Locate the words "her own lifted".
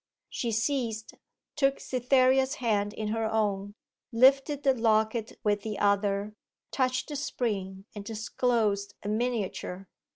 3.09-4.63